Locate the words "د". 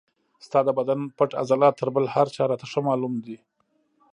0.65-0.69